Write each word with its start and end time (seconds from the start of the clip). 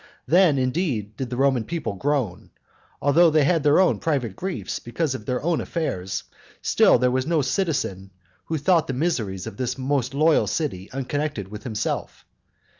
Then, 0.25 0.57
indeed, 0.57 1.15
did 1.15 1.29
the 1.29 1.37
Roman 1.37 1.63
people 1.63 1.93
groan. 1.93 2.49
Although 3.03 3.29
they 3.29 3.43
had 3.43 3.61
their 3.61 3.79
own 3.79 3.99
private 3.99 4.35
griefs 4.35 4.79
because 4.79 5.13
of 5.13 5.27
their 5.27 5.39
own 5.43 5.61
affairs, 5.61 6.23
still 6.59 6.97
there 6.97 7.11
was 7.11 7.27
no 7.27 7.43
citizen 7.43 8.09
who 8.45 8.57
thought 8.57 8.87
the 8.87 8.93
miseries 8.93 9.45
of 9.45 9.57
this 9.57 9.77
most 9.77 10.15
loyal 10.15 10.47
city 10.47 10.89
unconnected 10.91 11.49
with 11.49 11.61
himself. 11.65 12.25